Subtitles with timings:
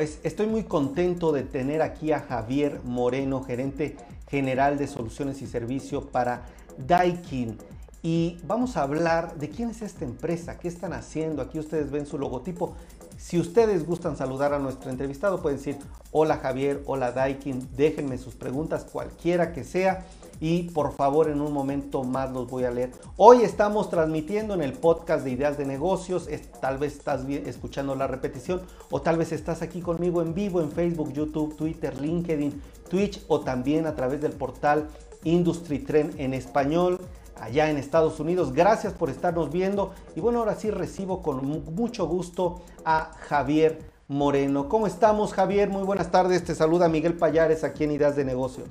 [0.00, 3.96] Estoy muy contento de tener aquí a Javier Moreno, gerente
[4.30, 6.46] general de soluciones y servicio para
[6.78, 7.58] Daikin.
[8.02, 11.42] Y vamos a hablar de quién es esta empresa, qué están haciendo.
[11.42, 12.74] Aquí ustedes ven su logotipo.
[13.18, 15.76] Si ustedes gustan saludar a nuestro entrevistado, pueden decir
[16.12, 20.06] hola Javier, hola Daikin, déjenme sus preguntas, cualquiera que sea.
[20.40, 22.92] Y por favor, en un momento más los voy a leer.
[23.18, 26.28] Hoy estamos transmitiendo en el podcast de Ideas de Negocios.
[26.60, 30.72] tal vez estás escuchando la repetición o tal vez estás aquí conmigo en vivo en
[30.72, 34.88] Facebook, YouTube, Twitter, LinkedIn, Twitch o también a través del portal
[35.24, 36.98] Industry Trend en español
[37.38, 38.54] allá en Estados Unidos.
[38.54, 39.92] Gracias por estarnos viendo.
[40.16, 43.78] Y bueno, ahora sí recibo con mucho gusto a Javier
[44.08, 44.70] Moreno.
[44.70, 45.68] ¿Cómo estamos, Javier?
[45.68, 46.44] Muy buenas tardes.
[46.44, 48.68] Te saluda Miguel Payares aquí en Ideas de Negocios.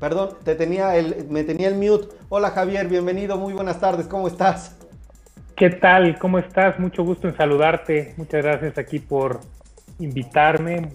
[0.00, 2.08] Perdón, te tenía el, me tenía el mute.
[2.30, 4.74] Hola Javier, bienvenido, muy buenas tardes, ¿cómo estás?
[5.54, 6.18] ¿Qué tal?
[6.18, 6.78] ¿Cómo estás?
[6.80, 8.14] Mucho gusto en saludarte.
[8.16, 9.40] Muchas gracias aquí por
[9.98, 10.88] invitarme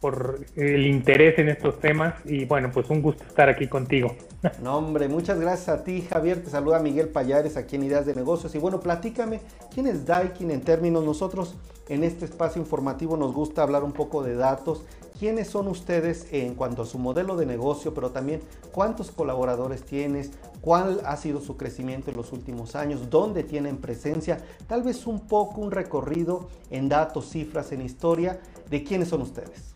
[0.00, 4.14] por el interés en estos temas y bueno, pues un gusto estar aquí contigo.
[4.62, 6.42] No, hombre, muchas gracias a ti, Javier.
[6.42, 8.54] Te saluda Miguel Payares aquí en Ideas de Negocios.
[8.54, 9.40] Y bueno, platícame,
[9.74, 11.04] ¿quién es Daikin en términos?
[11.04, 11.56] Nosotros
[11.88, 14.84] en este espacio informativo nos gusta hablar un poco de datos.
[15.18, 20.30] ¿Quiénes son ustedes en cuanto a su modelo de negocio, pero también cuántos colaboradores tienes?
[20.60, 23.08] ¿Cuál ha sido su crecimiento en los últimos años?
[23.08, 24.38] ¿Dónde tienen presencia?
[24.66, 29.75] Tal vez un poco un recorrido en datos, cifras, en historia de quiénes son ustedes.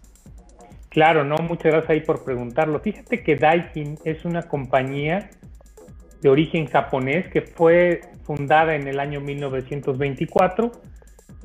[0.90, 2.80] Claro, no, muchas gracias ahí por preguntarlo.
[2.80, 5.30] Fíjate que Daikin es una compañía
[6.20, 10.72] de origen japonés que fue fundada en el año 1924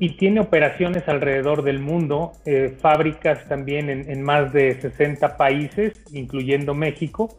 [0.00, 6.74] y tiene operaciones alrededor del mundo, eh, fábricas también en, más de 60 países, incluyendo
[6.74, 7.38] México,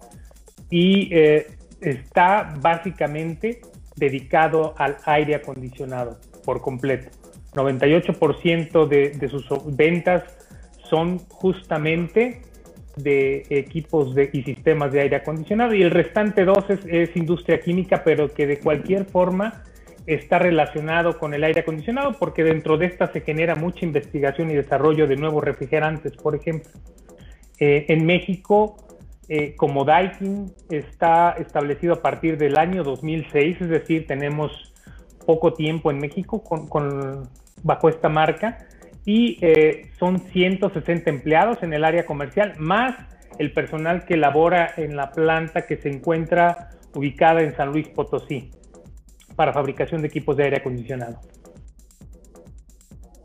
[0.69, 1.47] y eh,
[1.81, 3.61] está básicamente
[3.97, 7.09] dedicado al aire acondicionado por completo.
[7.53, 10.36] 98% de, de sus ventas
[10.89, 12.41] son justamente
[12.97, 18.03] de equipos de, y sistemas de aire acondicionado y el restante dos es, industria química,
[18.03, 19.63] pero que de cualquier forma
[20.06, 24.56] está relacionado con el aire acondicionado porque dentro de esta se genera mucha investigación y
[24.56, 26.72] desarrollo de nuevos refrigerantes, por ejemplo.
[27.59, 28.78] Eh, en México,
[29.29, 34.73] eh, como Daikin está establecido a partir del año 2006, es decir, tenemos
[35.25, 37.29] poco tiempo en México con,
[37.63, 38.66] bajo esta marca
[39.07, 42.94] y eh, son 160 empleados en el área comercial, más
[43.40, 48.51] el personal que labora en la planta que se encuentra ubicada en San Luis Potosí
[49.38, 51.22] para fabricación de equipos de aire acondicionado.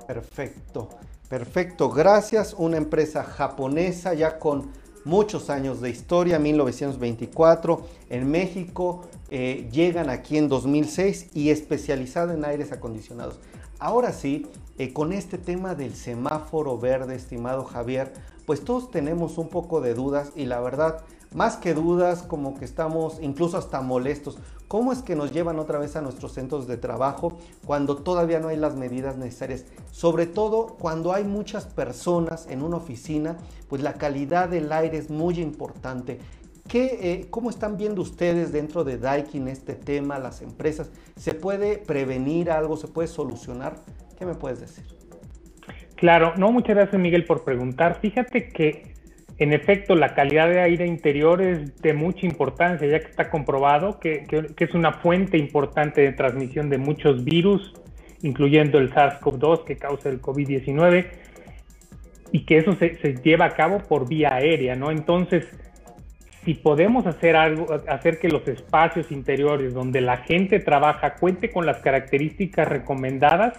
[0.06, 0.88] Perfecto,
[1.28, 1.90] perfecto.
[1.90, 2.54] Gracias.
[2.56, 4.70] Una empresa japonesa ya con
[5.04, 12.44] muchos años de historia, 1924 en México, eh, llegan aquí en 2006 y especializada en
[12.44, 13.40] aires acondicionados.
[13.82, 14.46] Ahora sí,
[14.78, 18.12] eh, con este tema del semáforo verde, estimado Javier,
[18.46, 21.00] pues todos tenemos un poco de dudas y la verdad,
[21.34, 24.38] más que dudas, como que estamos incluso hasta molestos.
[24.68, 27.32] ¿Cómo es que nos llevan otra vez a nuestros centros de trabajo
[27.66, 29.64] cuando todavía no hay las medidas necesarias?
[29.90, 33.36] Sobre todo cuando hay muchas personas en una oficina,
[33.68, 36.20] pues la calidad del aire es muy importante.
[36.68, 40.90] ¿Qué, eh, ¿Cómo están viendo ustedes dentro de Daikin este tema, las empresas?
[41.16, 42.76] ¿Se puede prevenir algo?
[42.76, 43.76] ¿Se puede solucionar?
[44.18, 44.84] ¿Qué me puedes decir?
[45.96, 47.98] Claro, no, muchas gracias Miguel por preguntar.
[48.00, 48.92] Fíjate que
[49.38, 53.98] en efecto la calidad de aire interior es de mucha importancia, ya que está comprobado
[53.98, 54.24] que,
[54.56, 57.72] es una fuente importante de transmisión de muchos virus,
[58.22, 61.06] incluyendo el SARS-CoV-2 que causa el COVID-19,
[62.30, 64.90] y que eso se lleva a cabo por vía aérea, ¿no?
[64.90, 65.46] Entonces,
[66.44, 71.66] si podemos hacer algo, hacer que los espacios interiores donde la gente trabaja cuente con
[71.66, 73.58] las características recomendadas,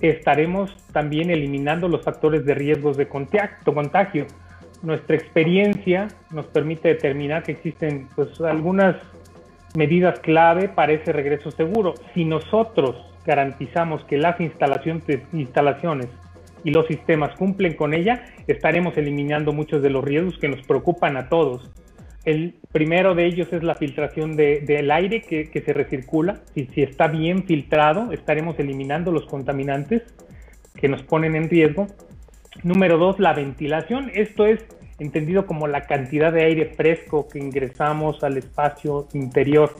[0.00, 4.26] estaremos también eliminando los factores de riesgos de contacto, contagio.
[4.82, 8.96] Nuestra experiencia nos permite determinar que existen pues, algunas
[9.74, 11.94] medidas clave para ese regreso seguro.
[12.14, 16.08] Si nosotros garantizamos que las instalaciones, instalaciones
[16.66, 21.16] y los sistemas cumplen con ella, estaremos eliminando muchos de los riesgos que nos preocupan
[21.16, 21.70] a todos.
[22.24, 26.40] El primero de ellos es la filtración del aire que, se recircula.
[26.54, 30.02] Si, si está bien filtrado, estaremos eliminando los contaminantes
[30.74, 31.86] que nos ponen en riesgo.
[32.64, 34.10] Número dos, la ventilación.
[34.12, 34.66] Esto es
[34.98, 39.76] entendido como la cantidad de aire fresco que ingresamos al espacio interior.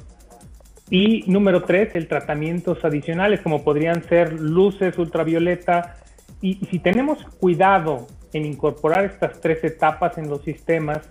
[0.89, 5.97] Y número tres, el tratamientos adicionales, como podrían ser luces ultravioleta,
[6.41, 11.09] y, si tenemos cuidado en incorporar estas tres etapas en los sistemas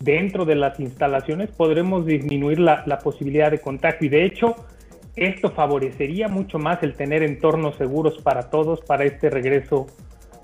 [0.00, 4.06] dentro de las instalaciones, podremos disminuir la, posibilidad de contagio.
[4.06, 4.56] Y de hecho,
[5.14, 9.86] esto favorecería mucho más el tener entornos seguros para todos para este regreso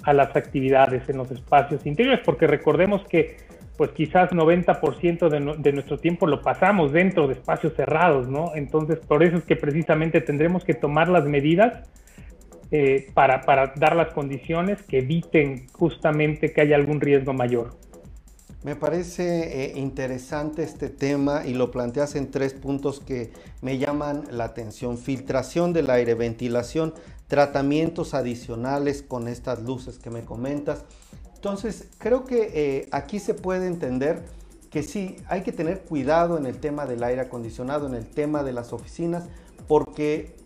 [0.04, 3.36] a las actividades en los espacios interiores, porque recordemos que
[3.76, 8.50] pues quizás 90% de, de, nuestro tiempo lo pasamos dentro de espacios cerrados, ¿no?
[8.56, 11.88] Entonces, por eso es que precisamente tendremos que tomar las medidas
[12.70, 13.42] eh, para,
[13.76, 17.76] dar las condiciones que eviten justamente que haya algún riesgo mayor.
[18.62, 23.30] Me parece eh, interesante este tema y lo planteas en tres puntos que
[23.62, 24.98] me llaman la atención.
[24.98, 26.92] Filtración del aire, ventilación,
[27.26, 30.84] tratamientos adicionales con estas luces que me comentas.
[31.36, 34.24] Entonces, creo que eh, aquí se puede entender
[34.70, 38.42] que sí, hay que tener cuidado en el tema del aire acondicionado, en el tema
[38.42, 39.24] de las oficinas,
[39.66, 40.36] porque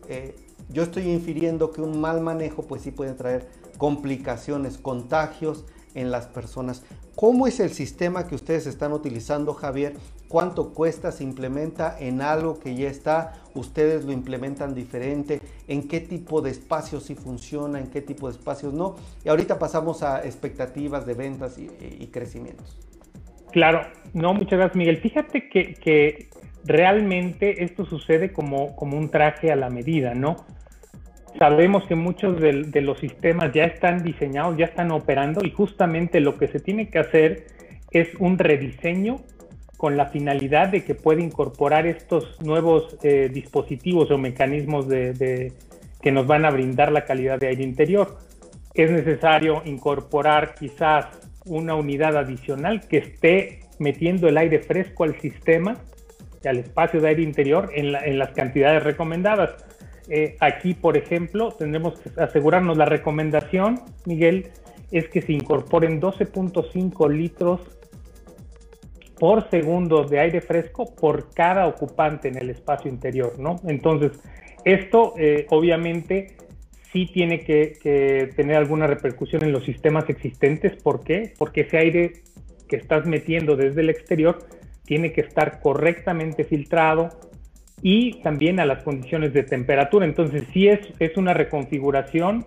[0.69, 3.47] yo estoy infiriendo que un mal manejo pues sí puede traer
[3.79, 5.65] complicaciones, contagios
[5.95, 6.83] en las personas.
[7.15, 9.95] ¿Cómo es el sistema que ustedes están utilizando, Javier?
[10.29, 11.13] ¿Cuánto cuesta?
[11.13, 13.35] ¿Se implementa en algo que ya está?
[13.55, 15.41] ¿Ustedes lo implementan diferente?
[15.69, 17.79] ¿En qué tipo de espacios sí funciona?
[17.79, 18.97] ¿En qué tipo de espacios no?
[19.25, 22.79] Y ahorita pasamos a expectativas de ventas y, crecimientos.
[23.53, 24.97] Claro, no, muchas gracias Miguel.
[24.99, 26.31] Fíjate que
[26.65, 30.37] realmente esto sucede como, como un traje a la medida, ¿no?
[31.39, 36.37] Sabemos que muchos de, los sistemas ya están diseñados, ya están operando y justamente lo
[36.37, 37.47] que se tiene que hacer
[37.91, 39.21] es un rediseño
[39.77, 46.27] con la finalidad de que pueda incorporar estos nuevos eh, dispositivos o mecanismos que nos
[46.27, 48.19] van a brindar la calidad de aire interior.
[48.75, 51.07] Es necesario incorporar quizás
[51.45, 55.79] una unidad adicional que esté metiendo el aire fresco al sistema,
[56.49, 59.51] al espacio de aire interior en, las cantidades recomendadas
[60.09, 64.49] eh, aquí, por ejemplo, tendremos que asegurarnos la recomendación, Miguel,
[64.91, 67.61] es que se incorporen 12.5 litros
[69.19, 73.57] por segundo de aire fresco por cada ocupante en el espacio interior, ¿no?
[73.65, 74.21] Entonces,
[74.65, 76.37] esto eh, obviamente
[76.93, 80.81] sí tiene que, tener alguna repercusión en los sistemas existentes.
[80.83, 81.33] ¿Por qué?
[81.39, 82.13] Porque ese aire
[82.69, 84.39] que estás metiendo desde el exterior
[84.85, 87.11] tiene que estar correctamente filtrado,
[87.83, 90.07] y también a las condiciones de temperatura.
[90.07, 92.47] Entonces, sí es, es una reconfiguración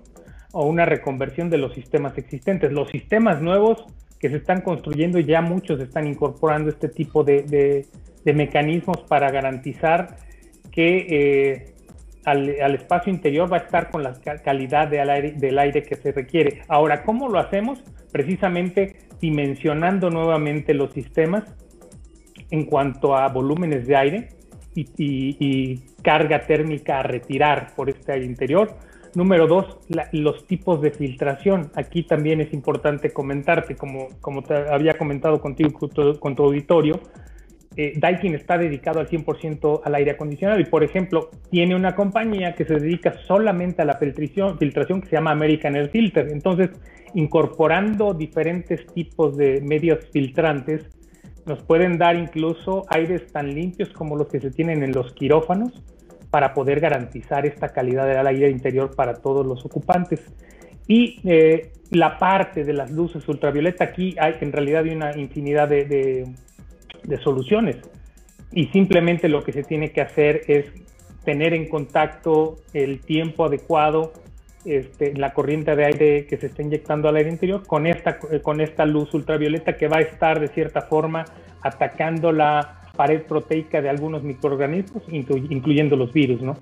[0.54, 2.72] o una reconversión de los sistemas existentes.
[2.72, 3.86] Los sistemas nuevos
[4.18, 10.16] que se están construyendo, ya muchos están incorporando este tipo de, de, mecanismos para garantizar
[10.72, 11.74] que eh,
[12.24, 15.96] al, al, espacio interior va a estar con la calidad de aire, del aire que
[15.96, 16.62] se requiere.
[16.70, 17.84] Ahora, ¿cómo lo hacemos?
[18.12, 21.44] Precisamente dimensionando nuevamente los sistemas
[22.52, 24.30] en cuanto a volúmenes de aire
[24.76, 28.76] y, carga térmica a retirar por este aire interior.
[29.16, 29.80] Número dos,
[30.12, 31.72] los tipos de filtración.
[31.76, 35.72] Aquí también es importante comentarte, como, como te había comentado contigo
[36.20, 37.00] con tu, auditorio,
[37.78, 42.56] eh, Daikin está dedicado al 100% al aire acondicionado y, por ejemplo, tiene una compañía
[42.56, 46.30] que se dedica solamente a la filtración, filtración que se llama American Air Filter.
[46.32, 46.70] Entonces,
[47.16, 50.90] incorporando diferentes tipos de medios filtrantes,
[51.46, 55.72] nos pueden dar incluso aires tan limpios como los que se tienen en los quirófanos
[56.32, 60.22] para poder garantizar esta calidad del aire interior para todos los ocupantes.
[60.88, 65.70] Y eh, la parte de las luces ultravioleta, aquí hay en realidad hay una infinidad
[65.70, 65.86] de,
[67.04, 67.78] de soluciones.
[68.52, 70.66] Y simplemente lo que se tiene que hacer es
[71.24, 74.14] tener en contacto el tiempo adecuado
[74.66, 78.62] este, la corriente de aire que se está inyectando al aire interior con esta, con
[78.62, 81.26] esta luz ultravioleta que va a estar de cierta forma
[81.62, 86.58] atacando la pared proteica de algunos microorganismos, incluyendo los virus, ¿no?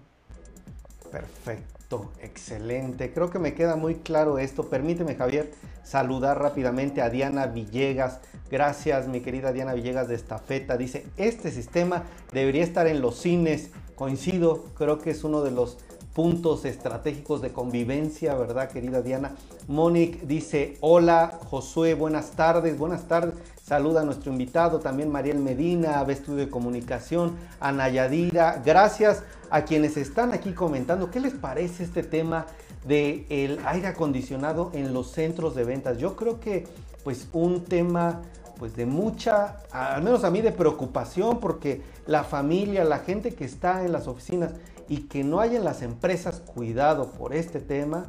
[1.11, 3.13] Perfecto, excelente.
[3.13, 4.69] Creo que me queda muy claro esto.
[4.69, 5.51] Permíteme, Javier,
[5.83, 8.19] saludar rápidamente a Diana Villegas.
[8.49, 10.75] Gracias, mi querida Diana Villegas de Estafeta.
[10.75, 13.71] Dice, este sistema debería estar en los cines.
[13.95, 15.77] Coincido, creo que es uno de los
[16.13, 19.33] puntos estratégicos de convivencia, ¿verdad, querida Diana?
[19.67, 23.33] Monique dice, hola, Josué, buenas tardes, buenas tardes.
[23.63, 28.61] Saluda a nuestro invitado, también Mariel Medina, de Estudio de Comunicación, Ana Yadira.
[28.63, 31.09] Gracias a quienes están aquí comentando.
[31.09, 32.45] ¿Qué les parece este tema
[32.85, 35.97] del el aire acondicionado en los centros de ventas?
[35.97, 36.67] Yo creo que,
[37.03, 38.21] pues, un tema
[38.59, 43.45] pues de mucha, al menos a mí de preocupación, porque la familia, la gente que
[43.45, 44.51] está en las oficinas,
[44.87, 48.05] y que no haya en las empresas cuidado por este tema,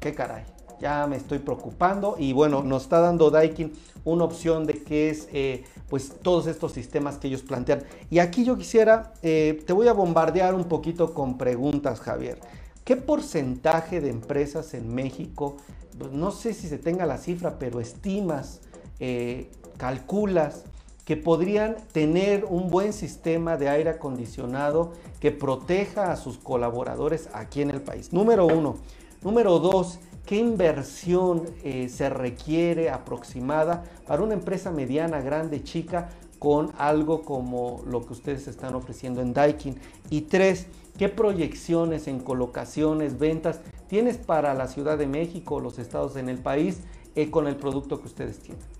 [0.00, 0.44] qué caray,
[0.80, 3.72] ya me estoy preocupando y bueno, nos está dando Daikin
[4.04, 7.84] una opción de que es eh, pues todos estos sistemas que ellos plantean.
[8.10, 12.38] Y aquí yo quisiera, eh, te voy a bombardear un poquito con preguntas, Javier.
[12.84, 15.56] ¿Qué porcentaje de empresas en México,
[15.98, 18.60] pues, no sé si se tenga la cifra, pero estimas,
[19.00, 20.64] eh, calculas
[21.04, 27.60] que podrían tener un buen sistema de aire acondicionado que proteja a sus colaboradores aquí
[27.62, 28.12] en el país.
[28.12, 28.76] Número uno.
[29.22, 36.72] Número dos, ¿qué inversión eh, se requiere aproximada para una empresa mediana, grande, chica, con
[36.76, 39.78] algo como lo que ustedes están ofreciendo en Daikin?
[40.10, 40.66] Y tres,
[40.98, 46.38] ¿qué proyecciones en colocaciones, ventas tienes para la Ciudad de México, los estados en el
[46.38, 46.80] país,
[47.14, 48.73] eh, con el producto que ustedes tienen?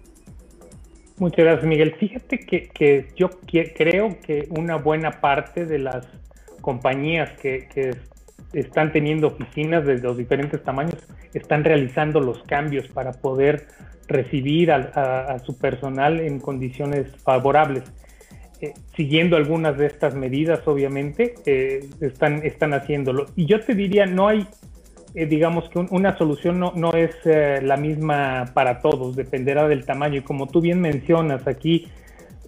[1.16, 1.94] Muchas gracias, Miguel.
[1.94, 3.30] Fíjate que, yo
[3.76, 6.06] creo que una buena parte de las
[6.60, 7.68] compañías que,
[8.52, 10.94] están teniendo oficinas de los diferentes tamaños
[11.32, 13.66] están realizando los cambios para poder
[14.06, 17.82] recibir a, su personal en condiciones favorables.
[18.60, 23.26] Eh, siguiendo algunas de estas medidas, obviamente, eh, están, están haciéndolo.
[23.34, 24.46] Y yo te diría, no hay
[25.14, 29.86] eh, digamos que una solución no, no es eh, la misma para todos, dependerá del
[29.86, 30.18] tamaño.
[30.18, 31.86] Y como tú bien mencionas aquí,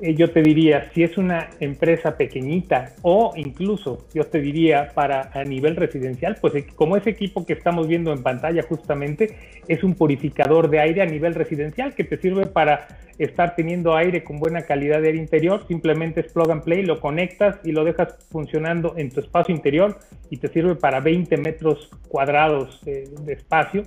[0.00, 5.44] yo te diría, si es una empresa pequeñita o incluso yo te diría para a
[5.44, 9.36] nivel residencial, pues eh, como ese equipo que estamos viendo en pantalla justamente
[9.68, 12.86] es un purificador de aire a nivel residencial que te sirve para
[13.18, 17.00] estar teniendo aire con buena calidad de aire interior, simplemente es plug and play, lo
[17.00, 19.98] conectas y lo dejas funcionando en tu espacio interior
[20.28, 23.84] y te sirve para 20 metros cuadrados de espacio.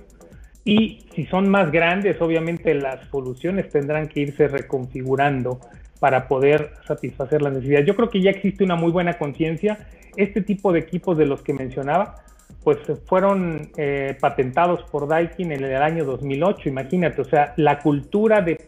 [0.64, 5.60] Y si son más grandes, obviamente las soluciones tendrán que irse reconfigurando
[6.00, 7.86] para poder satisfacer las necesidades.
[7.86, 9.86] Yo creo que ya existe una muy buena conciencia.
[10.16, 12.16] Este tipo de equipos de los que mencionaba,
[12.64, 18.40] pues fueron eh, patentados por Daikin en el año 2008, imagínate, o sea, la cultura
[18.40, 18.66] de,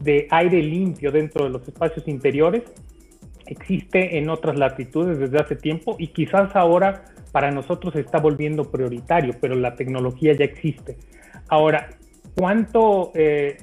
[0.00, 2.64] de aire limpio dentro de los espacios interiores
[3.46, 9.34] existe en otras latitudes desde hace tiempo y quizás ahora para nosotros está volviendo prioritario,
[9.40, 10.96] pero la tecnología ya existe.
[11.48, 11.90] Ahora,
[12.36, 13.56] ¿cuánto, eh,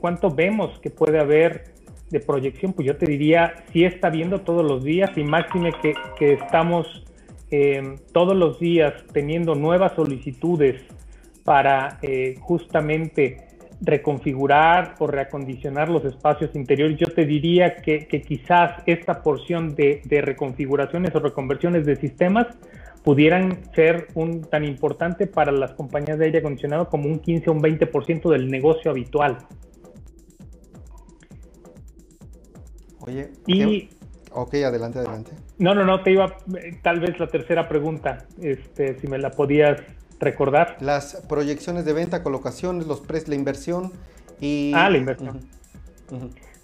[0.00, 1.77] ¿cuánto vemos que puede haber
[2.10, 6.32] de proyección, pues yo te diría, sí está viendo todos los días y máxime que,
[6.32, 7.04] estamos
[7.50, 10.82] eh, todos los días teniendo nuevas solicitudes
[11.44, 13.48] para eh, justamente
[13.80, 21.14] reconfigurar o reacondicionar los espacios interiores, yo te diría que, quizás esta porción de, reconfiguraciones
[21.14, 22.46] o reconversiones de sistemas
[23.04, 24.08] pudieran ser
[24.50, 28.50] tan importante para las compañías de aire acondicionado como un 15 o un 20% del
[28.50, 29.38] negocio habitual.
[33.08, 33.88] Oye, y...
[34.32, 35.32] Ok, adelante, adelante.
[35.58, 36.36] No, no, no, te iba,
[36.82, 39.80] tal vez la tercera pregunta, este, si me la podías
[40.20, 40.76] recordar.
[40.80, 43.92] Las proyecciones de venta, colocaciones, los precios, la inversión
[44.40, 44.72] y...
[44.74, 45.40] Ah, la inversión.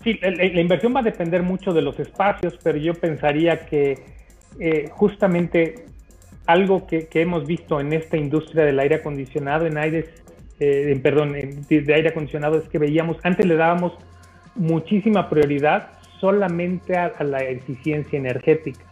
[0.03, 3.99] Sí, la, inversión va a depender mucho de los espacios, pero yo pensaría que
[4.61, 5.87] eh, justamente
[6.47, 10.05] algo que, hemos visto en esta industria del aire acondicionado, en aires,
[10.61, 13.95] eh, perdón, de aire acondicionado, es que veíamos, antes le dábamos
[14.55, 18.83] muchísima prioridad solamente a, la eficiencia energética.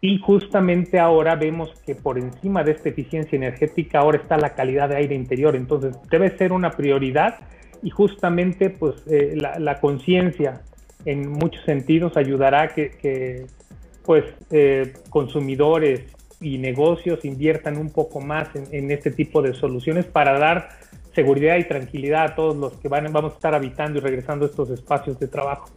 [0.00, 4.88] Y justamente ahora vemos que por encima de esta eficiencia energética ahora está la calidad
[4.88, 5.56] de aire interior.
[5.56, 7.40] Entonces debe ser una prioridad
[7.82, 10.60] y justamente pues eh, la, conciencia
[11.04, 13.46] en muchos sentidos ayudará a que,
[14.04, 16.02] pues eh, consumidores
[16.40, 20.68] y negocios inviertan un poco más en, este tipo de soluciones para dar
[21.16, 24.48] seguridad y tranquilidad a todos los que van, vamos a estar habitando y regresando a
[24.48, 25.68] estos espacios de trabajo.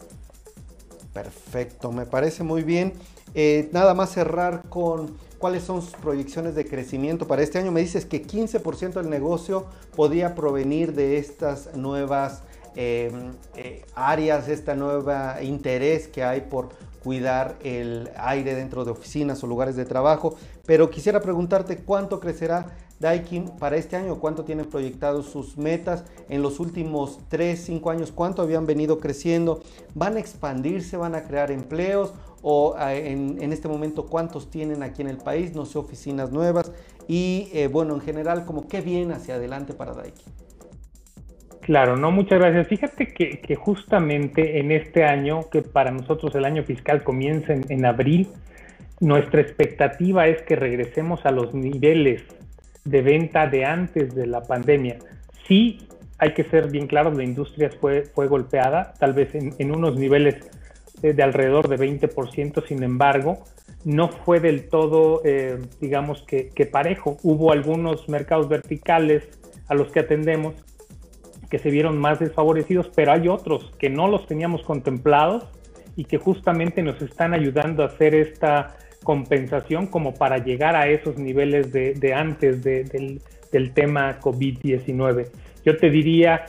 [1.15, 2.91] Perfecto, me parece muy bien.
[3.35, 7.71] Eh, nada más cerrar con cuáles son sus proyecciones de crecimiento para este año.
[7.71, 12.43] Me dices que 15% del negocio podría provenir de estas nuevas
[12.75, 15.09] em, eh, áreas, este nuevo
[15.41, 16.67] interés que hay por
[17.01, 20.35] cuidar el aire dentro de oficinas o lugares de trabajo.
[20.65, 26.41] Pero quisiera preguntarte cuánto crecerá Daikin para este año, cuánto tienen proyectados sus metas en
[26.41, 29.61] los últimos 3, 5 años, cuánto habían venido creciendo,
[29.93, 35.01] van a expandirse, van a crear empleos o eh, en, este momento cuántos tienen aquí
[35.01, 36.71] en el país, no sé, oficinas nuevas.
[37.07, 40.31] Y eh, bueno, en general, como qué viene hacia adelante para Daikin.
[41.61, 42.67] Claro, no, muchas gracias.
[42.67, 47.85] Fíjate que, justamente en este año, que para nosotros el año fiscal comienza en, en
[47.85, 48.29] abril,
[48.99, 52.23] nuestra expectativa es que regresemos a los niveles
[52.85, 54.99] de venta de antes de la pandemia.
[55.47, 55.87] Sí,
[56.17, 60.35] hay que ser bien claros, la industria fue, fue golpeada, tal vez en, unos niveles
[61.01, 63.43] de, alrededor de 20%, sin embargo,
[63.83, 67.17] no fue del todo, eh, digamos que, parejo.
[67.21, 69.23] Hubo algunos mercados verticales
[69.67, 70.53] a los que atendemos
[71.49, 75.43] que se vieron más desfavorecidos, pero hay otros que no los teníamos contemplados
[75.95, 81.17] y que justamente nos están ayudando a hacer esta compensación como para llegar a esos
[81.17, 83.21] niveles de, antes del,
[83.73, 85.27] tema COVID-19.
[85.63, 86.47] Yo te diría,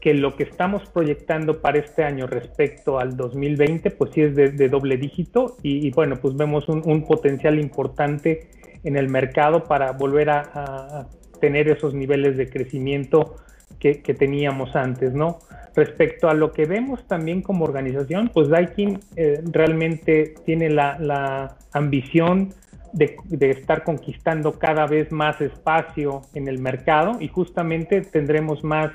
[0.00, 4.68] que lo que estamos proyectando para este año respecto al 2020, pues sí es de,
[4.68, 8.48] doble dígito y, bueno, pues vemos un, potencial importante
[8.84, 11.08] en el mercado para volver a,
[11.40, 13.36] tener esos niveles de crecimiento
[13.78, 15.38] que, teníamos antes, ¿no?
[15.74, 22.52] Respecto a lo que vemos también como organización, pues Daikin eh, realmente tiene la, ambición
[22.92, 28.90] de, estar conquistando cada vez más espacio en el mercado y justamente tendremos más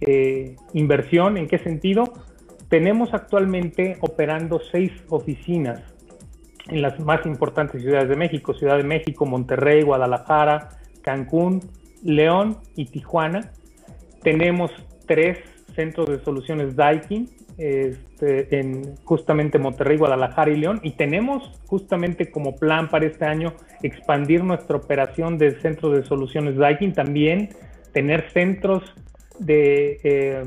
[0.00, 1.36] eh, inversión.
[1.36, 2.12] ¿En qué sentido?
[2.68, 5.80] Tenemos actualmente operando seis oficinas
[6.68, 10.70] en las más importantes ciudades de México, Ciudad de México, Monterrey, Guadalajara,
[11.02, 11.60] Cancún,
[12.02, 13.52] León y Tijuana.
[14.22, 14.70] Tenemos
[15.06, 15.38] tres
[15.74, 22.56] centros de soluciones Daikin, este, en justamente Monterrey, Guadalajara y León, y tenemos justamente como
[22.56, 27.50] plan para este año expandir nuestra operación de centros de soluciones Daikin, también
[27.92, 28.82] tener centros
[29.38, 30.42] de eh,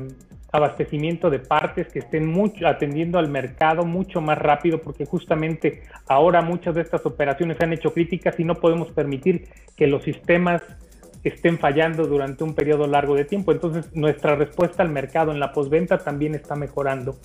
[0.52, 6.42] abastecimiento de partes que estén mucho, atendiendo al mercado mucho más rápido, porque justamente ahora
[6.42, 10.62] muchas de estas operaciones se han hecho críticas y no podemos permitir que los sistemas
[11.24, 13.52] estén fallando durante un periodo largo de tiempo.
[13.52, 17.16] Entonces, nuestra respuesta al mercado en la postventa también está mejorando.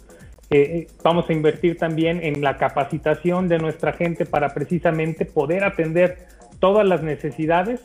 [0.49, 5.63] Eh, eh, vamos a invertir también en la capacitación de nuestra gente para precisamente poder
[5.63, 6.27] atender
[6.59, 7.81] todas las necesidades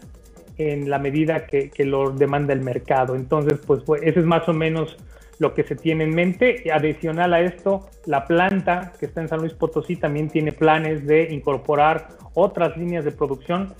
[0.58, 3.16] en la medida que, lo demanda el mercado.
[3.16, 4.96] Entonces, pues, pues, ese es más o menos
[5.38, 6.70] lo que se tiene en mente.
[6.72, 11.32] Adicional a esto, la planta que está en San Luis Potosí también tiene planes de
[11.32, 13.74] incorporar otras líneas de producción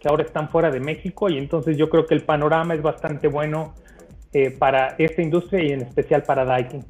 [0.00, 3.28] que ahora están fuera de México y entonces yo creo que el panorama es bastante
[3.28, 3.74] bueno
[4.32, 6.84] eh, para esta industria y en especial para Daikin.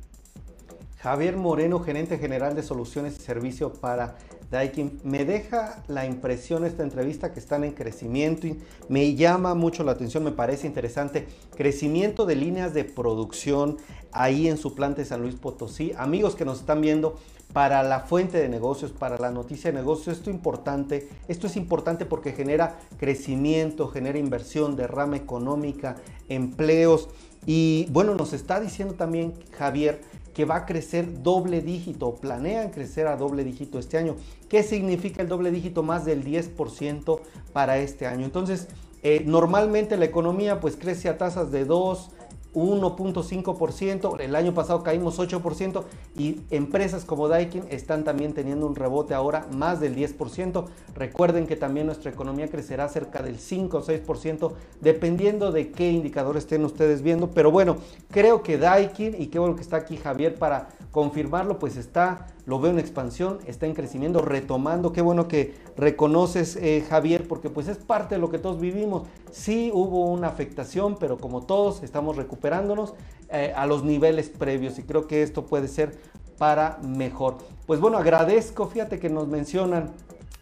[1.00, 4.17] Javier Moreno, gerente general de soluciones y servicios para
[4.50, 5.00] Daikin.
[5.02, 9.93] Me deja la impresión esta entrevista que están en crecimiento y me llama mucho la
[9.93, 11.26] atención, me parece interesante.
[11.57, 13.79] Crecimiento de líneas de producción
[14.12, 15.93] ahí en su planta de San Luis Potosí.
[15.97, 17.19] Amigos que nos están viendo,
[17.52, 22.07] para la fuente de negocios, para la noticia de negocios, esto importante, esto es importante
[22.07, 25.97] porque genera crecimiento, genera inversión, derrama económica,
[26.28, 27.08] empleos
[27.47, 30.00] y bueno, nos está diciendo también Javier
[30.34, 34.17] que va a crecer doble dígito, planean crecer a doble dígito este año.
[34.49, 35.82] ¿Qué significa el doble dígito?
[35.82, 37.21] Más del 10%
[37.52, 38.26] para este año.
[38.26, 38.69] Entonces,
[39.02, 42.10] eh, normalmente la economía pues crece a tasas de 2,
[42.54, 45.84] 1.5%, el año pasado caímos 8%
[46.17, 50.65] y empresas como Daikin están también teniendo un rebote ahora más del 10%.
[50.95, 56.45] Recuerden que también nuestra economía crecerá cerca del 5 o 6% dependiendo de qué indicadores
[56.45, 57.30] estén ustedes viendo.
[57.30, 57.76] Pero bueno,
[58.10, 62.58] creo que Daikin y qué bueno que está aquí Javier para confirmarlo, pues está lo
[62.58, 64.93] veo en expansión, está en crecimiento, retomando.
[64.93, 69.04] Qué bueno que reconoces, eh, Javier, porque pues es parte de lo que todos vivimos.
[69.30, 72.95] Sí hubo una afectación, pero como todos estamos recuperándonos
[73.28, 75.97] eh, a los niveles previos y creo que esto puede ser
[76.39, 77.39] para mejor.
[77.67, 79.93] Pues bueno, agradezco, fíjate que nos mencionan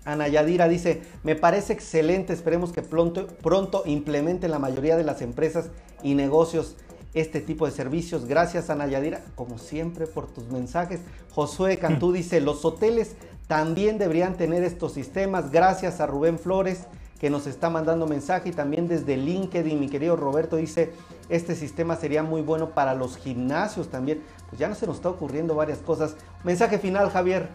[0.07, 5.21] Ana Yadira dice, me parece excelente, esperemos que pronto, pronto implementen la mayoría de las
[5.21, 5.69] empresas
[6.03, 6.77] y negocios
[7.15, 8.27] este tipo de servicios.
[8.27, 11.01] Gracias Ana Yadira, como siempre, por tus mensajes.
[11.31, 13.17] Josué Cantú dice, los hoteles
[13.47, 15.51] también deberían tener estos sistemas.
[15.51, 16.87] Gracias a Rubén Flores
[17.19, 20.93] que nos está mandando mensaje y también desde LinkedIn, mi querido Roberto dice,
[21.29, 24.23] este sistema sería muy bueno para los gimnasios también.
[24.49, 26.15] Pues ya no se nos está ocurriendo varias cosas.
[26.45, 27.49] Mensaje final, Javier.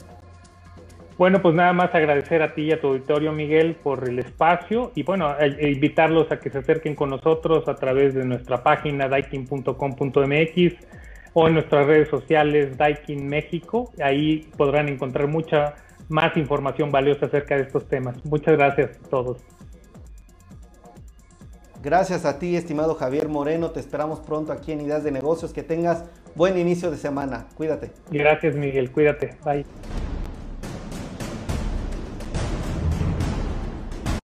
[1.17, 4.91] Bueno, pues nada más agradecer a ti y a tu auditorio, Miguel, por el espacio
[4.95, 9.07] y bueno, e, invitarlos a que se acerquen con nosotros a través de nuestra página
[9.07, 10.73] daikin.com.mx
[11.33, 13.91] o en nuestras redes sociales Daikin México.
[14.01, 15.75] Ahí podrán encontrar mucha
[16.09, 18.23] más información valiosa acerca de estos temas.
[18.25, 19.37] Muchas gracias a todos.
[21.81, 23.71] Gracias a ti, estimado Javier Moreno.
[23.71, 25.51] Te esperamos pronto aquí en Ideas de Negocios.
[25.51, 27.47] Que tengas buen inicio de semana.
[27.55, 27.91] Cuídate.
[28.09, 28.91] Gracias, Miguel.
[28.91, 29.35] Cuídate.
[29.43, 29.65] Bye.